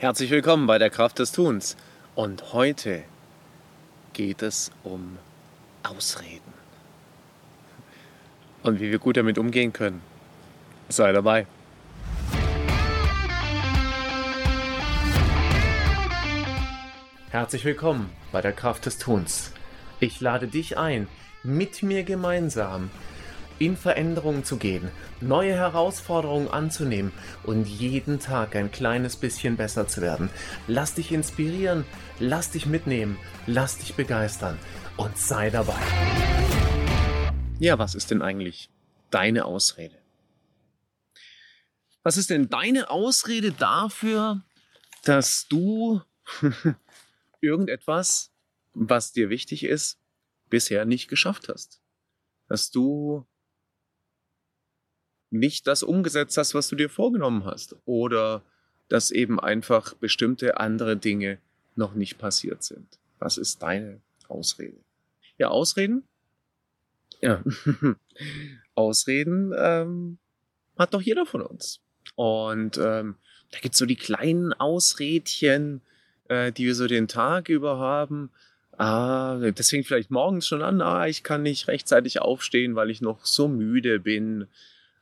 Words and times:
Herzlich 0.00 0.30
willkommen 0.30 0.68
bei 0.68 0.78
der 0.78 0.90
Kraft 0.90 1.18
des 1.18 1.32
Tuns. 1.32 1.76
Und 2.14 2.52
heute 2.52 3.02
geht 4.12 4.42
es 4.42 4.70
um 4.84 5.18
Ausreden. 5.82 6.52
Und 8.62 8.78
wie 8.78 8.92
wir 8.92 9.00
gut 9.00 9.16
damit 9.16 9.38
umgehen 9.38 9.72
können. 9.72 10.00
Sei 10.88 11.10
dabei. 11.10 11.48
Herzlich 17.30 17.64
willkommen 17.64 18.10
bei 18.30 18.40
der 18.40 18.52
Kraft 18.52 18.86
des 18.86 18.98
Tuns. 18.98 19.52
Ich 19.98 20.20
lade 20.20 20.46
dich 20.46 20.78
ein, 20.78 21.08
mit 21.42 21.82
mir 21.82 22.04
gemeinsam 22.04 22.90
in 23.58 23.76
Veränderungen 23.76 24.44
zu 24.44 24.56
gehen, 24.56 24.90
neue 25.20 25.54
Herausforderungen 25.54 26.48
anzunehmen 26.48 27.12
und 27.44 27.66
jeden 27.66 28.20
Tag 28.20 28.56
ein 28.56 28.70
kleines 28.70 29.16
bisschen 29.16 29.56
besser 29.56 29.88
zu 29.88 30.00
werden. 30.00 30.30
Lass 30.66 30.94
dich 30.94 31.12
inspirieren, 31.12 31.84
lass 32.18 32.50
dich 32.50 32.66
mitnehmen, 32.66 33.18
lass 33.46 33.78
dich 33.78 33.94
begeistern 33.94 34.58
und 34.96 35.16
sei 35.16 35.50
dabei. 35.50 35.78
Ja, 37.58 37.78
was 37.78 37.94
ist 37.94 38.10
denn 38.10 38.22
eigentlich 38.22 38.70
deine 39.10 39.44
Ausrede? 39.44 39.96
Was 42.02 42.16
ist 42.16 42.30
denn 42.30 42.48
deine 42.48 42.90
Ausrede 42.90 43.52
dafür, 43.52 44.44
dass 45.04 45.46
du 45.48 46.00
irgendetwas, 47.40 48.30
was 48.74 49.12
dir 49.12 49.28
wichtig 49.28 49.64
ist, 49.64 49.98
bisher 50.48 50.84
nicht 50.84 51.08
geschafft 51.08 51.48
hast? 51.48 51.82
Dass 52.48 52.70
du 52.70 53.26
nicht 55.30 55.66
das 55.66 55.82
umgesetzt 55.82 56.36
hast, 56.36 56.54
was 56.54 56.68
du 56.68 56.76
dir 56.76 56.88
vorgenommen 56.88 57.44
hast. 57.44 57.76
Oder 57.84 58.42
dass 58.88 59.10
eben 59.10 59.38
einfach 59.38 59.94
bestimmte 59.94 60.58
andere 60.58 60.96
Dinge 60.96 61.38
noch 61.76 61.94
nicht 61.94 62.18
passiert 62.18 62.62
sind. 62.62 62.86
Was 63.18 63.36
ist 63.36 63.62
deine 63.62 64.00
Ausrede? 64.28 64.78
Ja, 65.36 65.48
Ausreden? 65.48 66.04
Ja, 67.20 67.42
Ausreden 68.74 69.52
ähm, 69.56 70.18
hat 70.78 70.94
doch 70.94 71.02
jeder 71.02 71.26
von 71.26 71.42
uns. 71.42 71.80
Und 72.14 72.78
ähm, 72.78 73.16
da 73.50 73.58
gibt's 73.60 73.78
so 73.78 73.86
die 73.86 73.96
kleinen 73.96 74.52
Ausredchen, 74.52 75.80
äh, 76.28 76.52
die 76.52 76.66
wir 76.66 76.74
so 76.74 76.86
den 76.86 77.08
Tag 77.08 77.48
über 77.48 77.78
haben. 77.78 78.30
Ah, 78.76 79.38
deswegen 79.38 79.82
vielleicht 79.82 80.10
morgens 80.10 80.46
schon 80.46 80.62
an, 80.62 80.80
ah, 80.80 81.08
ich 81.08 81.24
kann 81.24 81.42
nicht 81.42 81.66
rechtzeitig 81.66 82.20
aufstehen, 82.20 82.76
weil 82.76 82.90
ich 82.90 83.00
noch 83.00 83.24
so 83.24 83.48
müde 83.48 83.98
bin. 83.98 84.46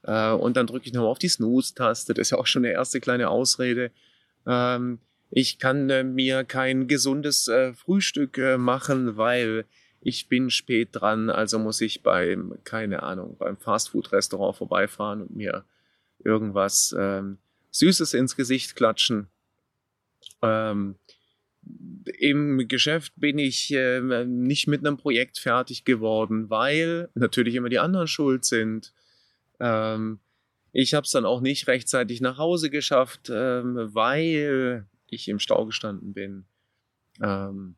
Äh, 0.07 0.33
und 0.33 0.57
dann 0.57 0.67
drücke 0.67 0.87
ich 0.87 0.93
nochmal 0.93 1.11
auf 1.11 1.19
die 1.19 1.29
Snooze-Taste. 1.29 2.15
Das 2.15 2.29
ist 2.29 2.31
ja 2.31 2.39
auch 2.39 2.47
schon 2.47 2.65
eine 2.65 2.73
erste 2.73 3.01
kleine 3.01 3.29
Ausrede. 3.29 3.91
Ähm, 4.47 5.01
ich 5.31 5.59
kann 5.59 5.91
äh, 5.91 6.05
mir 6.05 6.45
kein 6.45 6.87
gesundes 6.87 7.49
äh, 7.49 7.75
Frühstück 7.75 8.39
äh, 8.39 8.57
machen, 8.57 9.17
weil 9.17 9.65
ich 10.01 10.29
bin 10.29 10.51
spät 10.51 10.91
dran, 10.93 11.31
also 11.31 11.59
muss 11.59 11.81
ich 11.81 12.03
beim, 12.05 12.55
keine 12.63 13.03
Ahnung, 13.03 13.37
beim 13.39 13.57
Fastfood-Restaurant 13.57 14.57
vorbeifahren 14.57 15.23
und 15.23 15.35
mir 15.35 15.65
irgendwas 16.23 16.95
ähm, 16.97 17.39
Süßes 17.73 18.15
ins 18.15 18.37
Gesicht 18.37 18.77
klatschen. 18.77 19.27
Ähm, 20.43 20.95
Im 22.19 22.69
Geschäft 22.69 23.15
bin 23.17 23.39
ich 23.39 23.73
äh, 23.75 24.25
nicht 24.25 24.69
mit 24.69 24.87
einem 24.87 24.97
Projekt 24.97 25.39
fertig 25.39 25.85
geworden, 25.85 26.51
weil 26.51 27.09
natürlich 27.15 27.57
immer 27.57 27.69
die 27.69 27.81
anderen 27.81 28.07
schuld 28.07 28.45
sind. 28.45 28.93
Ähm, 29.61 30.21
ich 30.73 30.95
habe 30.95 31.05
es 31.05 31.11
dann 31.11 31.25
auch 31.25 31.41
nicht 31.41 31.69
rechtzeitig 31.69 32.21
nach 32.21 32.39
Hause 32.39 32.71
geschafft, 32.71 33.31
ähm, 33.31 33.95
weil 33.95 34.87
ich 35.09 35.29
im 35.29 35.39
Stau 35.39 35.65
gestanden 35.67 36.13
bin. 36.13 36.45
Ähm, 37.23 37.77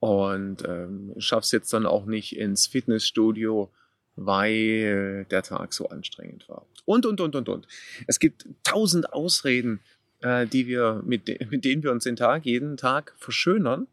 und 0.00 0.64
ähm, 0.66 1.14
schaff's 1.18 1.52
jetzt 1.52 1.72
dann 1.72 1.86
auch 1.86 2.06
nicht 2.06 2.36
ins 2.36 2.66
Fitnessstudio, 2.66 3.72
weil 4.16 5.24
der 5.30 5.42
Tag 5.42 5.72
so 5.72 5.88
anstrengend 5.88 6.48
war. 6.48 6.66
Und, 6.84 7.06
und, 7.06 7.20
und, 7.20 7.36
und, 7.36 7.48
und. 7.48 7.66
Es 8.06 8.18
gibt 8.18 8.46
tausend 8.64 9.12
Ausreden, 9.12 9.80
äh, 10.20 10.46
die 10.46 10.66
wir, 10.66 11.02
mit, 11.04 11.28
de 11.28 11.44
mit 11.46 11.64
denen 11.64 11.82
wir 11.82 11.92
uns 11.92 12.04
den 12.04 12.16
Tag 12.16 12.44
jeden 12.44 12.76
Tag 12.76 13.14
verschönern. 13.18 13.86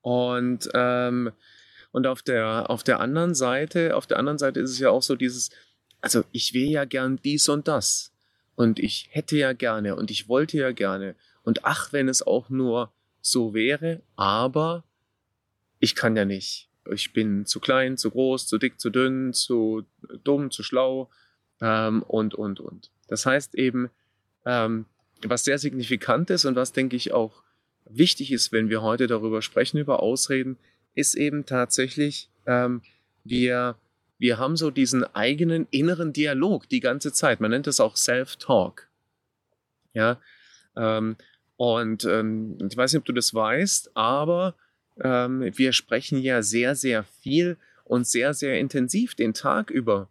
Und 0.00 0.68
ähm, 0.74 1.32
und 1.94 2.08
auf 2.08 2.22
der, 2.22 2.70
auf 2.70 2.82
der 2.82 2.98
anderen 2.98 3.36
Seite, 3.36 3.94
auf 3.94 4.08
der 4.08 4.18
anderen 4.18 4.36
Seite 4.36 4.58
ist 4.58 4.70
es 4.70 4.80
ja 4.80 4.90
auch 4.90 5.04
so 5.04 5.14
dieses, 5.14 5.50
also 6.00 6.24
ich 6.32 6.52
will 6.52 6.68
ja 6.68 6.86
gern 6.86 7.20
dies 7.22 7.48
und 7.48 7.68
das. 7.68 8.12
Und 8.56 8.80
ich 8.80 9.10
hätte 9.12 9.36
ja 9.36 9.52
gerne 9.52 9.94
und 9.94 10.10
ich 10.10 10.28
wollte 10.28 10.58
ja 10.58 10.72
gerne. 10.72 11.14
Und 11.44 11.64
ach, 11.64 11.92
wenn 11.92 12.08
es 12.08 12.20
auch 12.20 12.50
nur 12.50 12.92
so 13.20 13.54
wäre, 13.54 14.02
aber 14.16 14.82
ich 15.78 15.94
kann 15.94 16.16
ja 16.16 16.24
nicht. 16.24 16.68
Ich 16.90 17.12
bin 17.12 17.46
zu 17.46 17.60
klein, 17.60 17.96
zu 17.96 18.10
groß, 18.10 18.48
zu 18.48 18.58
dick, 18.58 18.80
zu 18.80 18.90
dünn, 18.90 19.32
zu 19.32 19.84
dumm, 20.24 20.50
zu 20.50 20.64
schlau 20.64 21.10
ähm, 21.60 22.02
und, 22.02 22.34
und, 22.34 22.58
und. 22.58 22.90
Das 23.06 23.24
heißt 23.24 23.54
eben, 23.54 23.88
ähm, 24.44 24.86
was 25.22 25.44
sehr 25.44 25.58
signifikant 25.58 26.28
ist 26.30 26.44
und 26.44 26.56
was, 26.56 26.72
denke 26.72 26.96
ich, 26.96 27.12
auch 27.12 27.44
wichtig 27.84 28.32
ist, 28.32 28.50
wenn 28.50 28.68
wir 28.68 28.82
heute 28.82 29.06
darüber 29.06 29.42
sprechen, 29.42 29.78
über 29.78 30.02
Ausreden, 30.02 30.58
ist 30.94 31.14
eben 31.14 31.46
tatsächlich, 31.46 32.28
ähm, 32.46 32.82
wir, 33.24 33.76
wir 34.18 34.38
haben 34.38 34.56
so 34.56 34.70
diesen 34.70 35.04
eigenen 35.14 35.66
inneren 35.70 36.12
Dialog 36.12 36.68
die 36.68 36.80
ganze 36.80 37.12
Zeit. 37.12 37.40
Man 37.40 37.50
nennt 37.50 37.66
das 37.66 37.80
auch 37.80 37.96
Self-Talk. 37.96 38.88
Ja, 39.92 40.20
ähm, 40.76 41.16
und 41.56 42.04
ähm, 42.04 42.58
ich 42.68 42.76
weiß 42.76 42.92
nicht, 42.92 43.00
ob 43.00 43.04
du 43.04 43.12
das 43.12 43.32
weißt, 43.32 43.96
aber 43.96 44.54
ähm, 45.02 45.50
wir 45.56 45.72
sprechen 45.72 46.18
ja 46.18 46.42
sehr, 46.42 46.74
sehr 46.74 47.04
viel 47.04 47.56
und 47.84 48.06
sehr, 48.06 48.34
sehr 48.34 48.58
intensiv 48.58 49.14
den 49.14 49.34
Tag 49.34 49.70
über 49.70 50.08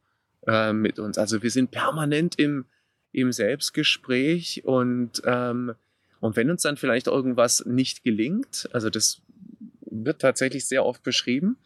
äh, 0.47 0.73
mit 0.73 0.99
uns. 0.99 1.17
Also 1.17 1.43
wir 1.43 1.51
sind 1.51 1.71
permanent 1.71 2.39
im, 2.39 2.65
im 3.11 3.31
Selbstgespräch 3.31 4.63
und, 4.65 5.21
ähm, 5.25 5.73
und 6.19 6.35
wenn 6.35 6.49
uns 6.49 6.61
dann 6.61 6.77
vielleicht 6.77 7.07
irgendwas 7.07 7.65
nicht 7.65 8.03
gelingt, 8.03 8.69
also 8.71 8.89
das 8.89 9.21
wird 9.93 10.21
tatsächlich 10.21 10.65
sehr 10.65 10.85
oft 10.85 11.03
beschrieben. 11.03 11.57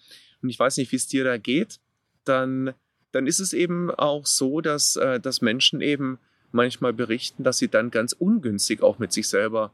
Und 0.42 0.50
ich 0.50 0.60
weiß 0.60 0.78
nicht, 0.78 0.92
wie 0.92 0.98
es 0.98 1.08
dir 1.08 1.24
da 1.24 1.38
geht. 1.38 1.80
Dann, 2.24 2.74
dann 3.12 3.28
ist 3.28 3.40
es 3.40 3.54
eben 3.54 3.92
auch 3.92 4.26
so, 4.26 4.62
dass, 4.62 4.96
äh, 4.96 5.20
dass 5.20 5.42
Menschen 5.42 5.82
eben 5.82 6.20
manchmal 6.52 6.94
berichten, 6.94 7.44
dass 7.44 7.58
sie 7.58 7.68
dann 7.68 7.92
ganz 7.92 8.14
ungünstig 8.14 8.82
auch 8.82 9.00
mit 9.00 9.14
sich 9.14 9.28
selber 9.28 9.72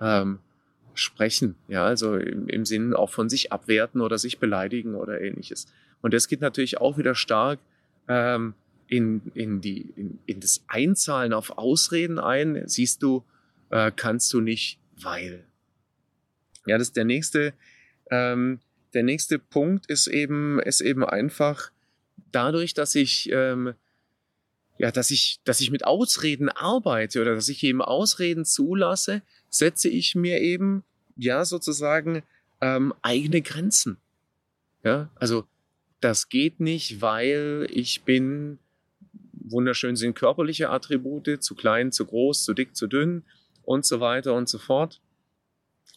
ähm, 0.00 0.38
sprechen. 0.94 1.56
Ja, 1.68 1.84
also 1.84 2.16
im, 2.16 2.48
im 2.48 2.64
Sinn 2.64 2.94
auch 2.94 3.10
von 3.10 3.28
sich 3.28 3.52
abwerten 3.52 4.00
oder 4.00 4.18
sich 4.18 4.38
beleidigen 4.38 4.94
oder 4.94 5.20
ähnliches. 5.20 5.66
Und 6.02 6.14
das 6.14 6.28
geht 6.28 6.40
natürlich 6.40 6.78
auch 6.78 6.98
wieder 6.98 7.14
stark 7.14 7.58
ähm, 8.08 8.54
in, 8.88 9.22
in, 9.34 9.60
die, 9.60 9.92
in, 9.96 10.18
in 10.26 10.40
das 10.40 10.62
Einzahlen 10.68 11.32
auf 11.32 11.58
Ausreden 11.58 12.18
ein. 12.18 12.62
Siehst 12.66 13.02
du, 13.02 13.24
äh, 13.70 13.90
kannst 13.94 14.32
du 14.32 14.40
nicht, 14.40 14.78
weil. 15.00 15.44
Ja, 16.66 16.78
das 16.78 16.88
ist 16.88 16.96
der 16.96 17.04
nächste, 17.04 17.54
ähm, 18.10 18.60
der 18.94 19.02
nächste 19.02 19.38
Punkt 19.38 19.86
ist 19.86 20.06
eben, 20.06 20.60
ist 20.60 20.80
eben 20.80 21.04
einfach 21.04 21.70
dadurch, 22.32 22.74
dass 22.74 22.94
ich, 22.94 23.30
ähm, 23.32 23.74
ja, 24.78 24.90
dass 24.90 25.10
ich, 25.10 25.40
dass 25.44 25.60
ich 25.60 25.70
mit 25.70 25.84
Ausreden 25.84 26.48
arbeite 26.48 27.20
oder 27.20 27.34
dass 27.34 27.48
ich 27.48 27.62
eben 27.62 27.82
Ausreden 27.82 28.44
zulasse, 28.44 29.22
setze 29.48 29.88
ich 29.88 30.14
mir 30.14 30.40
eben, 30.40 30.84
ja, 31.16 31.44
sozusagen 31.44 32.22
ähm, 32.60 32.94
eigene 33.02 33.42
Grenzen. 33.42 33.98
Ja, 34.84 35.10
also 35.14 35.46
das 36.00 36.28
geht 36.28 36.60
nicht, 36.60 37.00
weil 37.00 37.66
ich 37.70 38.02
bin, 38.02 38.58
wunderschön 39.32 39.96
sind 39.96 40.14
körperliche 40.14 40.70
Attribute, 40.70 41.42
zu 41.42 41.54
klein, 41.54 41.92
zu 41.92 42.04
groß, 42.04 42.44
zu 42.44 42.54
dick, 42.54 42.76
zu 42.76 42.86
dünn 42.86 43.24
und 43.62 43.84
so 43.84 44.00
weiter 44.00 44.34
und 44.34 44.48
so 44.48 44.58
fort. 44.58 45.00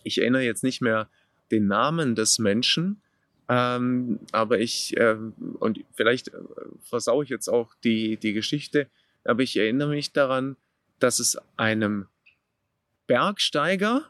Ich 0.03 0.19
erinnere 0.19 0.43
jetzt 0.43 0.63
nicht 0.63 0.81
mehr 0.81 1.09
den 1.51 1.67
Namen 1.67 2.15
des 2.15 2.39
Menschen. 2.39 3.01
Ähm, 3.47 4.19
aber 4.31 4.59
ich, 4.59 4.95
äh, 4.97 5.17
und 5.59 5.83
vielleicht 5.93 6.29
äh, 6.29 6.37
versaue 6.83 7.23
ich 7.23 7.29
jetzt 7.29 7.47
auch 7.47 7.73
die, 7.83 8.17
die 8.17 8.33
Geschichte, 8.33 8.87
aber 9.23 9.41
ich 9.41 9.57
erinnere 9.57 9.89
mich 9.89 10.11
daran, 10.11 10.55
dass 10.99 11.19
es 11.19 11.37
einem 11.57 12.07
Bergsteiger, 13.07 14.05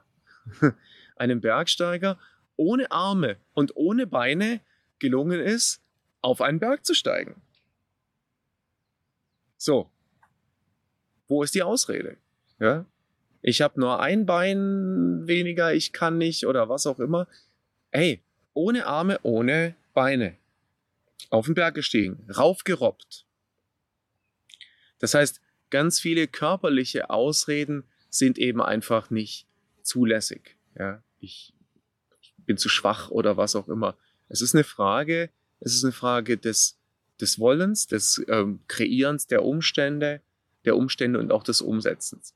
einem 1.15 1.39
Bergsteiger 1.39 2.19
ohne 2.57 2.91
Arme 2.91 3.37
und 3.53 3.75
ohne 3.77 4.07
Beine 4.07 4.59
gelungen 4.99 5.39
ist, 5.39 5.81
auf 6.21 6.41
einen 6.41 6.59
Berg 6.59 6.85
zu 6.85 6.93
steigen. 6.93 7.41
So. 9.57 9.89
Wo 11.27 11.43
ist 11.43 11.55
die 11.55 11.63
Ausrede? 11.63 12.17
Ja? 12.59 12.85
Ich 13.41 13.61
habe 13.61 13.79
nur 13.79 13.99
ein 13.99 14.25
Bein 14.25 15.27
weniger, 15.27 15.73
ich 15.73 15.93
kann 15.93 16.17
nicht 16.17 16.45
oder 16.45 16.69
was 16.69 16.85
auch 16.85 16.99
immer. 16.99 17.27
Ey, 17.91 18.21
ohne 18.53 18.85
Arme, 18.85 19.19
ohne 19.23 19.75
Beine. 19.93 20.35
Auf 21.29 21.45
den 21.45 21.55
Berg 21.55 21.75
gestiegen, 21.75 22.27
raufgerobbt. 22.35 23.25
Das 24.99 25.13
heißt, 25.13 25.41
ganz 25.69 25.99
viele 25.99 26.27
körperliche 26.27 27.09
Ausreden 27.09 27.83
sind 28.09 28.37
eben 28.37 28.61
einfach 28.61 29.09
nicht 29.09 29.45
zulässig. 29.83 30.57
Ja, 30.77 31.01
ich, 31.19 31.53
ich 32.21 32.33
bin 32.37 32.57
zu 32.57 32.69
schwach 32.69 33.09
oder 33.09 33.37
was 33.37 33.55
auch 33.55 33.67
immer. 33.67 33.97
Es 34.27 34.41
ist 34.41 34.55
eine 34.55 34.63
Frage, 34.63 35.29
es 35.59 35.73
ist 35.73 35.83
eine 35.83 35.93
Frage 35.93 36.37
des, 36.37 36.77
des 37.19 37.39
Wollens, 37.39 37.87
des 37.87 38.21
ähm, 38.27 38.59
Kreierens 38.67 39.27
der 39.27 39.43
Umstände, 39.43 40.21
der 40.65 40.75
Umstände 40.75 41.19
und 41.19 41.31
auch 41.31 41.43
des 41.43 41.61
Umsetzens. 41.61 42.33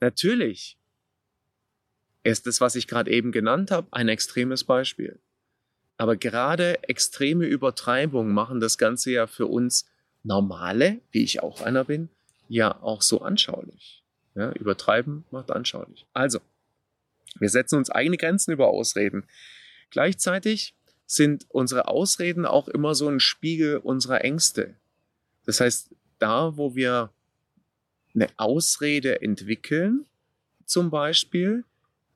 Natürlich 0.00 0.78
ist 2.22 2.46
das, 2.46 2.60
was 2.60 2.74
ich 2.74 2.86
gerade 2.86 3.10
eben 3.10 3.32
genannt 3.32 3.70
habe, 3.70 3.88
ein 3.90 4.08
extremes 4.08 4.64
Beispiel. 4.64 5.18
Aber 5.96 6.16
gerade 6.16 6.82
extreme 6.84 7.46
Übertreibungen 7.46 8.32
machen 8.32 8.60
das 8.60 8.78
Ganze 8.78 9.10
ja 9.10 9.26
für 9.26 9.46
uns 9.46 9.90
normale, 10.22 11.00
wie 11.10 11.24
ich 11.24 11.42
auch 11.42 11.60
einer 11.60 11.84
bin, 11.84 12.08
ja 12.48 12.80
auch 12.82 13.02
so 13.02 13.20
anschaulich. 13.20 14.04
Ja, 14.34 14.52
übertreiben 14.52 15.24
macht 15.30 15.50
anschaulich. 15.50 16.06
Also, 16.12 16.38
wir 17.40 17.48
setzen 17.48 17.76
uns 17.76 17.90
eigene 17.90 18.16
Grenzen 18.16 18.52
über 18.52 18.68
Ausreden. 18.68 19.24
Gleichzeitig 19.90 20.74
sind 21.06 21.46
unsere 21.48 21.88
Ausreden 21.88 22.46
auch 22.46 22.68
immer 22.68 22.94
so 22.94 23.08
ein 23.08 23.20
Spiegel 23.20 23.78
unserer 23.78 24.22
Ängste. 24.22 24.76
Das 25.44 25.60
heißt, 25.60 25.90
da, 26.18 26.56
wo 26.56 26.76
wir 26.76 27.10
eine 28.20 28.30
Ausrede 28.36 29.22
entwickeln, 29.22 30.06
zum 30.64 30.90
Beispiel, 30.90 31.64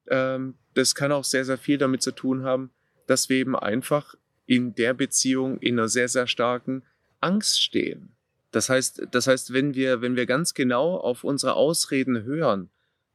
ähm, 0.09 0.55
das 0.75 0.95
kann 0.95 1.13
auch 1.13 1.25
sehr, 1.25 1.45
sehr 1.45 1.59
viel 1.59 1.79
damit 1.79 2.03
zu 2.03 2.13
tun 2.13 2.45
haben, 2.45 2.71
dass 3.07 3.29
wir 3.29 3.37
eben 3.37 3.57
einfach 3.57 4.15
in 4.47 4.75
der 4.75 4.95
Beziehung 4.95 5.59
in 5.59 5.79
einer 5.79 5.89
sehr, 5.89 6.09
sehr 6.09 6.27
starken 6.27 6.83
Angst 7.21 7.63
stehen. 7.63 8.11
Das 8.51 8.69
heißt, 8.69 9.09
das 9.11 9.27
heißt, 9.27 9.53
wenn 9.53 9.75
wir, 9.75 10.03
wenn 10.03 10.17
wir 10.17 10.27
ganz 10.27 10.55
genau 10.55 10.97
auf 10.97 11.25
unsere 11.25 11.55
Ausreden 11.55 12.25
hören, 12.25 12.69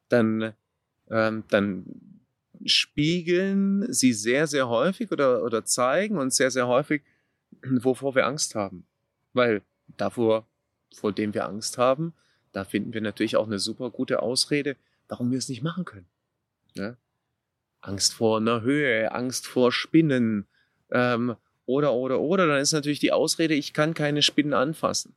dann, 0.09 0.53
ähm, 1.09 1.43
dann 1.49 1.85
spiegeln 2.65 3.91
sie 3.93 4.13
sehr, 4.13 4.47
sehr 4.47 4.67
häufig 4.67 5.11
oder, 5.11 5.43
oder 5.43 5.63
zeigen 5.63 6.17
uns 6.17 6.37
sehr, 6.37 6.49
sehr 6.49 6.67
häufig, 6.67 7.03
wovor 7.61 8.15
wir 8.15 8.25
Angst 8.25 8.55
haben. 8.55 8.87
Weil 9.33 9.61
davor, 9.97 10.47
vor 10.95 11.13
dem 11.13 11.33
wir 11.33 11.45
Angst 11.45 11.77
haben, 11.77 12.13
da 12.57 12.63
finden 12.63 12.91
wir 12.91 13.01
natürlich 13.01 13.35
auch 13.35 13.45
eine 13.45 13.59
super 13.59 13.91
gute 13.91 14.23
Ausrede, 14.23 14.77
warum 15.09 15.29
wir 15.29 15.37
es 15.37 15.47
nicht 15.47 15.61
machen 15.61 15.85
können. 15.85 16.07
Ja? 16.73 16.97
Angst 17.81 18.15
vor 18.15 18.37
einer 18.37 18.61
Höhe, 18.61 19.11
Angst 19.11 19.45
vor 19.45 19.71
Spinnen, 19.71 20.47
ähm, 20.89 21.35
oder, 21.67 21.93
oder, 21.93 22.19
oder, 22.19 22.47
dann 22.47 22.59
ist 22.59 22.71
natürlich 22.71 22.97
die 22.97 23.11
Ausrede, 23.11 23.53
ich 23.53 23.73
kann 23.73 23.93
keine 23.93 24.23
Spinnen 24.23 24.55
anfassen. 24.55 25.15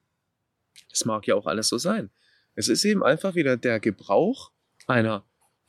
Das 0.90 1.06
mag 1.06 1.26
ja 1.26 1.34
auch 1.34 1.46
alles 1.46 1.68
so 1.68 1.78
sein. 1.78 2.10
Es 2.56 2.68
ist 2.68 2.84
eben 2.84 3.02
einfach 3.02 3.34
wieder 3.34 3.56
der 3.56 3.80
Gebrauch 3.80 4.52
einer 4.86 5.24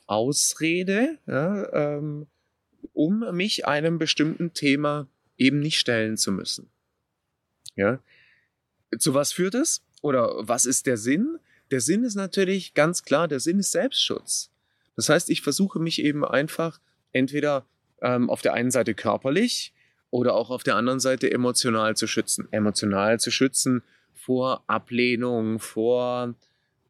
Ausrede, 0.08 1.20
ja, 1.26 1.72
ähm, 1.72 2.28
um 2.92 3.34
mich 3.34 3.66
einem 3.66 3.98
bestimmten 3.98 4.52
Thema 4.52 5.08
eben 5.38 5.60
nicht 5.62 5.80
stellen 5.80 6.18
zu 6.18 6.34
müssen. 6.34 6.70
Ja. 7.78 8.04
Zu 9.00 9.14
was 9.14 9.32
führt 9.32 9.56
es? 9.56 9.86
Oder 10.02 10.34
was 10.46 10.66
ist 10.66 10.86
der 10.86 10.98
Sinn? 10.98 11.40
Der 11.72 11.82
Sinn 11.82 12.04
ist 12.04 12.16
natürlich 12.16 12.74
ganz 12.74 13.04
klar, 13.04 13.28
der 13.28 13.40
Sinn 13.40 13.60
ist 13.60 13.72
Selbstschutz. 13.72 14.52
Das 14.96 15.10
heißt, 15.10 15.30
ich 15.30 15.42
versuche 15.42 15.80
mich 15.80 16.04
eben 16.04 16.26
einfach 16.26 16.80
entweder 17.14 17.66
ähm, 18.02 18.30
auf 18.30 18.42
der 18.42 18.54
einen 18.54 18.72
Seite 18.72 18.94
körperlich 18.94 19.74
oder 20.10 20.36
auch 20.36 20.50
auf 20.50 20.64
der 20.64 20.76
anderen 20.76 21.00
Seite 21.00 21.32
emotional 21.32 21.96
zu 21.96 22.08
schützen. 22.08 22.48
Emotional 22.52 23.20
zu 23.20 23.32
schützen 23.32 23.84
vor 24.14 24.64
Ablehnung, 24.68 25.60
vor 25.60 26.36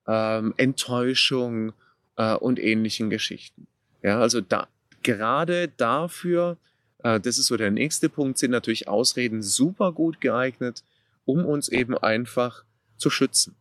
ähm, 0.07 0.53
Enttäuschung 0.57 1.73
äh, 2.17 2.33
und 2.33 2.59
ähnlichen 2.59 3.11
Geschichten. 3.11 3.67
Ja, 4.01 4.19
also 4.19 4.41
da, 4.41 4.67
gerade 5.03 5.67
dafür, 5.77 6.57
äh, 7.03 7.19
das 7.19 7.37
ist 7.37 7.45
so 7.45 7.55
der 7.55 7.71
nächste 7.71 8.09
Punkt, 8.09 8.39
sind 8.39 8.51
natürlich 8.51 8.87
Ausreden 8.87 9.43
super 9.43 9.91
gut 9.91 10.19
geeignet, 10.19 10.83
um 11.25 11.45
uns 11.45 11.69
eben 11.69 11.95
einfach 11.95 12.63
zu 12.97 13.11
schützen. 13.11 13.55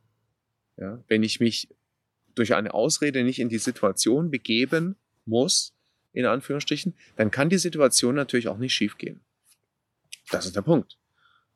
Ja, 0.80 1.04
wenn 1.08 1.22
ich 1.22 1.40
mich 1.40 1.68
durch 2.34 2.54
eine 2.54 2.72
Ausrede 2.72 3.22
nicht 3.22 3.38
in 3.38 3.50
die 3.50 3.58
Situation 3.58 4.30
begeben 4.30 4.96
muss, 5.26 5.74
in 6.12 6.26
Anführungsstrichen, 6.26 6.94
dann 7.16 7.30
kann 7.30 7.50
die 7.50 7.58
Situation 7.58 8.14
natürlich 8.14 8.48
auch 8.48 8.58
nicht 8.58 8.74
schiefgehen. 8.74 9.20
Das 10.30 10.46
ist 10.46 10.56
der 10.56 10.62
Punkt. 10.62 10.96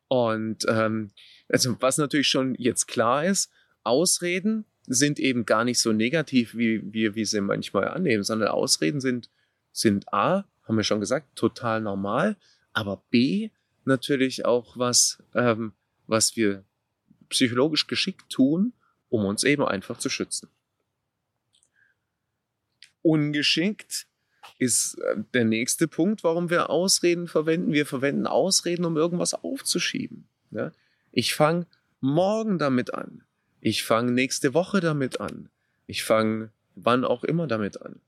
Und 0.09 0.67
ähm, 0.69 1.11
also 1.49 1.77
was 1.81 1.99
natürlich 1.99 2.29
schon 2.29 2.55
jetzt 2.57 2.87
klar 2.87 3.25
ist, 3.25 3.51
Ausreden 3.83 4.65
sind 4.87 5.19
eben 5.19 5.47
gar 5.47 5.65
nicht 5.65 5.81
so 5.81 5.93
negativ, 5.93 6.55
wie 6.55 6.93
wir 6.93 7.15
wie 7.15 7.25
sie 7.25 7.41
manchmal 7.41 7.89
annehmen, 7.89 8.23
sondern 8.23 8.49
Ausreden 8.49 9.01
sind, 9.01 9.31
sind 9.73 10.13
A, 10.13 10.45
haben 10.65 10.77
wir 10.77 10.85
schon 10.85 11.01
gesagt, 11.01 11.35
total 11.37 11.81
normal, 11.81 12.37
aber 12.73 13.03
B, 13.11 13.51
natürlich 13.85 14.45
auch 14.45 14.77
was, 14.77 15.23
ähm, 15.35 15.73
was 16.07 16.37
wir 16.37 16.65
psychologisch 17.31 17.87
geschickt 17.87 18.29
tun, 18.29 18.75
um 19.15 19.25
uns 19.27 19.45
eben 19.45 19.65
einfach 19.65 19.99
zu 19.99 20.11
schützen. 20.11 20.49
Ungeschickt 23.01 24.09
ist 24.59 24.99
äh, 24.99 25.23
der 25.33 25.45
nächste 25.45 25.87
Punkt, 25.87 26.25
warum 26.25 26.51
wir 26.51 26.69
Ausreden 26.69 27.29
verwenden. 27.29 27.73
Wir 27.73 27.87
verwenden 27.87 28.27
Ausreden, 28.27 28.85
um 28.85 28.97
irgendwas 28.97 29.33
aufzuschieben. 29.35 30.27
Ja? 30.51 30.73
Ich 31.13 31.33
fange 31.33 31.67
morgen 32.01 32.59
damit 32.59 32.93
an. 32.93 33.23
Ich 33.61 33.85
fange 33.85 34.11
nächste 34.11 34.53
Woche 34.53 34.81
damit 34.81 35.21
an. 35.21 35.49
Ich 35.87 36.03
fange 36.03 36.51
wann 36.75 37.05
auch 37.05 37.23
immer 37.23 37.47
damit 37.47 37.81
an. 37.81 38.01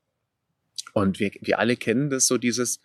Und 0.92 1.20
wir, 1.20 1.30
wir 1.40 1.60
alle 1.60 1.76
kennen 1.76 2.10
das 2.10 2.26
so, 2.26 2.36
dieses 2.36 2.80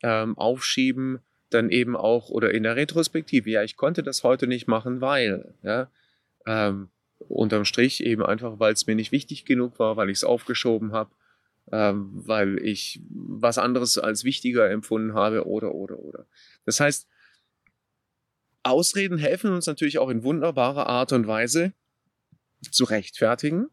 ähm, 0.00 0.38
Aufschieben 0.38 1.18
dann 1.50 1.70
eben 1.70 1.96
auch 1.96 2.28
oder 2.28 2.54
in 2.54 2.62
der 2.62 2.76
Retrospektive. 2.76 3.50
Ja, 3.50 3.64
ich 3.64 3.76
konnte 3.76 4.04
das 4.04 4.22
heute 4.22 4.46
nicht 4.46 4.68
machen, 4.68 5.00
weil, 5.00 5.54
ja, 5.64 5.90
ähm, 6.46 6.88
unterm 7.28 7.64
Strich 7.64 8.02
eben 8.04 8.24
einfach, 8.24 8.58
weil 8.58 8.72
es 8.72 8.86
mir 8.86 8.94
nicht 8.94 9.12
wichtig 9.12 9.44
genug 9.44 9.78
war, 9.78 9.96
weil 9.96 10.10
ich 10.10 10.18
es 10.18 10.24
aufgeschoben 10.24 10.92
habe 10.92 11.10
ähm, 11.72 12.10
weil 12.12 12.58
ich 12.58 13.00
was 13.08 13.58
anderes 13.58 13.98
als 13.98 14.24
wichtiger 14.24 14.70
empfunden 14.70 15.14
habe 15.14 15.46
oder, 15.46 15.74
oder, 15.74 15.98
oder. 15.98 16.26
Das 16.64 16.80
heißt, 16.80 17.08
Ausreden 18.62 19.18
helfen 19.18 19.52
uns 19.52 19.66
natürlich 19.66 19.98
auch 19.98 20.08
in 20.08 20.22
wunderbarer 20.22 20.86
Art 20.86 21.12
und 21.12 21.26
Weise 21.26 21.72
zu 22.70 22.84
rechtfertigen, 22.84 23.68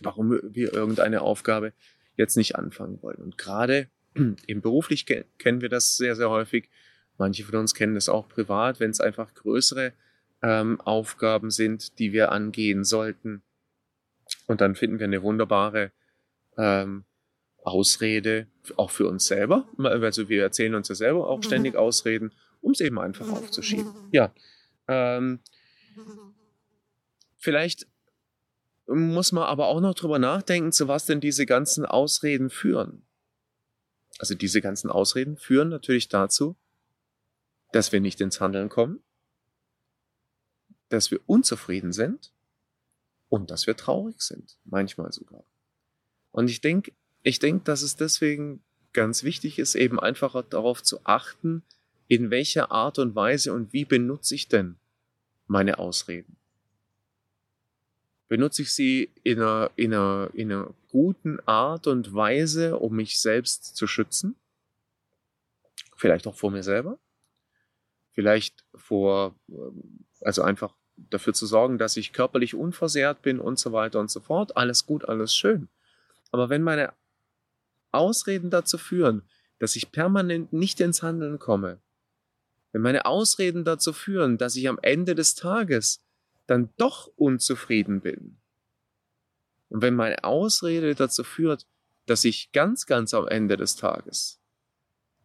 warum 0.00 0.30
wir 0.42 0.72
irgendeine 0.72 1.22
Aufgabe 1.22 1.72
jetzt 2.16 2.36
nicht 2.36 2.56
anfangen 2.56 3.00
wollen. 3.02 3.18
Und 3.18 3.38
gerade 3.38 3.88
im 4.46 4.60
beruflich 4.60 5.06
kennen 5.06 5.60
wir 5.60 5.68
das 5.68 5.96
sehr, 5.96 6.16
sehr 6.16 6.30
häufig. 6.30 6.70
Manche 7.18 7.44
von 7.44 7.60
uns 7.60 7.74
kennen 7.74 7.94
das 7.94 8.08
auch 8.08 8.28
privat, 8.28 8.80
wenn 8.80 8.90
es 8.90 9.00
einfach 9.00 9.34
größere 9.34 9.92
ähm, 10.44 10.78
Aufgaben 10.82 11.50
sind, 11.50 11.98
die 11.98 12.12
wir 12.12 12.30
angehen 12.30 12.84
sollten. 12.84 13.42
Und 14.46 14.60
dann 14.60 14.74
finden 14.74 14.98
wir 14.98 15.06
eine 15.06 15.22
wunderbare 15.22 15.90
ähm, 16.58 17.04
Ausrede, 17.62 18.46
auch 18.76 18.90
für 18.90 19.08
uns 19.08 19.26
selber. 19.26 19.66
Also 19.78 20.28
wir 20.28 20.42
erzählen 20.42 20.74
uns 20.74 20.88
ja 20.88 20.94
selber 20.94 21.28
auch 21.28 21.42
ständig 21.42 21.76
Ausreden, 21.76 22.32
um 22.60 22.72
es 22.72 22.80
eben 22.80 22.98
einfach 22.98 23.26
aufzuschieben. 23.30 23.90
Ja. 24.12 24.34
Ähm, 24.86 25.40
vielleicht 27.38 27.86
muss 28.86 29.32
man 29.32 29.44
aber 29.44 29.68
auch 29.68 29.80
noch 29.80 29.94
drüber 29.94 30.18
nachdenken, 30.18 30.72
zu 30.72 30.88
was 30.88 31.06
denn 31.06 31.20
diese 31.20 31.46
ganzen 31.46 31.86
Ausreden 31.86 32.50
führen. 32.50 33.06
Also 34.18 34.34
diese 34.34 34.60
ganzen 34.60 34.90
Ausreden 34.90 35.38
führen 35.38 35.70
natürlich 35.70 36.08
dazu, 36.08 36.54
dass 37.72 37.92
wir 37.92 38.00
nicht 38.00 38.20
ins 38.20 38.42
Handeln 38.42 38.68
kommen, 38.68 39.03
dass 40.94 41.10
wir 41.10 41.20
unzufrieden 41.26 41.92
sind 41.92 42.32
und 43.28 43.50
dass 43.50 43.66
wir 43.66 43.76
traurig 43.76 44.20
sind, 44.20 44.56
manchmal 44.64 45.12
sogar. 45.12 45.44
Und 46.30 46.48
ich 46.48 46.60
denke, 46.60 46.92
ich 47.22 47.38
denke, 47.38 47.64
dass 47.64 47.82
es 47.82 47.96
deswegen 47.96 48.62
ganz 48.92 49.24
wichtig 49.24 49.58
ist, 49.58 49.74
eben 49.74 49.98
einfach 49.98 50.42
darauf 50.48 50.82
zu 50.82 51.04
achten, 51.04 51.62
in 52.06 52.30
welcher 52.30 52.70
Art 52.70 52.98
und 52.98 53.14
Weise 53.14 53.52
und 53.52 53.72
wie 53.72 53.84
benutze 53.84 54.34
ich 54.34 54.48
denn 54.48 54.76
meine 55.46 55.78
Ausreden? 55.78 56.36
Benutze 58.28 58.62
ich 58.62 58.72
sie 58.72 59.10
in 59.22 59.40
einer, 59.40 59.70
in 59.76 59.92
einer, 59.92 60.30
in 60.34 60.52
einer 60.52 60.74
guten 60.88 61.40
Art 61.40 61.86
und 61.86 62.14
Weise, 62.14 62.78
um 62.78 62.96
mich 62.96 63.20
selbst 63.20 63.76
zu 63.76 63.86
schützen? 63.86 64.36
Vielleicht 65.96 66.26
auch 66.26 66.34
vor 66.34 66.50
mir 66.50 66.62
selber? 66.62 66.98
Vielleicht 68.12 68.64
vor, 68.74 69.34
also 70.20 70.42
einfach 70.42 70.74
dafür 70.96 71.34
zu 71.34 71.46
sorgen, 71.46 71.78
dass 71.78 71.96
ich 71.96 72.12
körperlich 72.12 72.54
unversehrt 72.54 73.22
bin 73.22 73.40
und 73.40 73.58
so 73.58 73.72
weiter 73.72 74.00
und 74.00 74.10
so 74.10 74.20
fort. 74.20 74.56
Alles 74.56 74.86
gut, 74.86 75.08
alles 75.08 75.34
schön. 75.34 75.68
Aber 76.30 76.50
wenn 76.50 76.62
meine 76.62 76.92
Ausreden 77.92 78.50
dazu 78.50 78.78
führen, 78.78 79.22
dass 79.58 79.76
ich 79.76 79.92
permanent 79.92 80.52
nicht 80.52 80.80
ins 80.80 81.02
Handeln 81.02 81.38
komme, 81.38 81.80
wenn 82.72 82.82
meine 82.82 83.06
Ausreden 83.06 83.64
dazu 83.64 83.92
führen, 83.92 84.36
dass 84.36 84.56
ich 84.56 84.68
am 84.68 84.78
Ende 84.82 85.14
des 85.14 85.36
Tages 85.36 86.04
dann 86.46 86.70
doch 86.76 87.06
unzufrieden 87.16 88.00
bin, 88.00 88.40
Und 89.68 89.82
wenn 89.82 89.94
meine 89.94 90.22
Ausrede 90.24 90.94
dazu 90.94 91.24
führt, 91.24 91.66
dass 92.06 92.24
ich 92.24 92.52
ganz, 92.52 92.86
ganz 92.86 93.14
am 93.14 93.26
Ende 93.28 93.56
des 93.56 93.76
Tages 93.76 94.40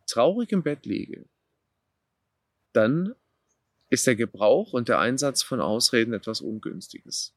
traurig 0.07 0.51
im 0.51 0.63
Bett 0.63 0.85
liege, 0.85 1.27
dann 2.73 3.15
ist 3.89 4.05
der 4.07 4.15
Gebrauch 4.15 4.73
und 4.73 4.87
der 4.87 4.99
Einsatz 4.99 5.41
von 5.41 5.61
Ausreden 5.61 6.13
etwas 6.13 6.41
Ungünstiges. 6.41 7.33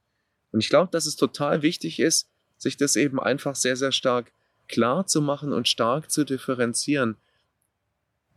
Und 0.50 0.60
ich 0.60 0.68
glaube, 0.68 0.90
dass 0.90 1.06
es 1.06 1.16
total 1.16 1.62
wichtig 1.62 1.98
ist, 1.98 2.28
sich 2.58 2.76
das 2.76 2.96
eben 2.96 3.18
einfach 3.18 3.56
sehr, 3.56 3.76
sehr 3.76 3.92
stark 3.92 4.32
klar 4.68 5.06
zu 5.06 5.20
machen 5.20 5.52
und 5.52 5.68
stark 5.68 6.10
zu 6.10 6.24
differenzieren. 6.24 7.16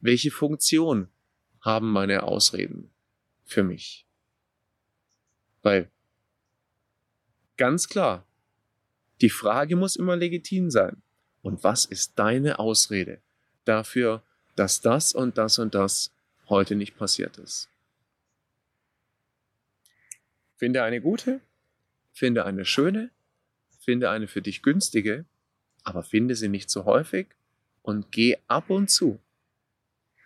Welche 0.01 0.31
Funktion 0.31 1.09
haben 1.61 1.91
meine 1.91 2.23
Ausreden 2.23 2.89
für 3.43 3.63
mich? 3.63 4.05
Weil 5.61 5.89
ganz 7.57 7.87
klar, 7.87 8.25
die 9.21 9.29
Frage 9.29 9.75
muss 9.75 9.95
immer 9.95 10.15
legitim 10.15 10.69
sein. 10.69 11.01
Und 11.41 11.63
was 11.63 11.85
ist 11.85 12.17
deine 12.17 12.59
Ausrede 12.59 13.21
dafür, 13.65 14.23
dass 14.55 14.81
das 14.81 15.13
und 15.13 15.37
das 15.37 15.59
und 15.59 15.75
das 15.75 16.11
heute 16.49 16.75
nicht 16.75 16.97
passiert 16.97 17.37
ist? 17.37 17.69
Finde 20.55 20.83
eine 20.83 21.01
gute, 21.01 21.41
finde 22.11 22.45
eine 22.45 22.65
schöne, 22.65 23.11
finde 23.79 24.09
eine 24.09 24.27
für 24.27 24.41
dich 24.41 24.61
günstige, 24.61 25.25
aber 25.83 26.03
finde 26.03 26.35
sie 26.35 26.49
nicht 26.49 26.69
zu 26.69 26.85
häufig 26.85 27.27
und 27.81 28.11
geh 28.11 28.37
ab 28.47 28.69
und 28.69 28.89
zu 28.89 29.19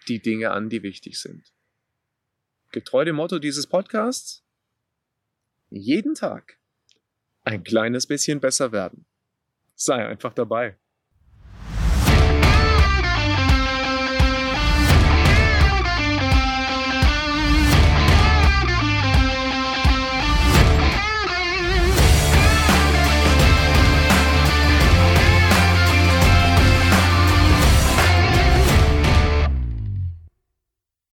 die 0.07 0.21
Dinge 0.21 0.51
an, 0.51 0.69
die 0.69 0.83
wichtig 0.83 1.19
sind. 1.19 1.53
Getreu 2.71 3.05
dem 3.05 3.15
Motto 3.15 3.39
dieses 3.39 3.67
Podcasts, 3.67 4.43
jeden 5.69 6.15
Tag 6.15 6.57
ein 7.43 7.63
kleines 7.63 8.05
bisschen 8.05 8.39
besser 8.39 8.71
werden. 8.71 9.05
Sei 9.75 10.05
einfach 10.05 10.33
dabei. 10.33 10.77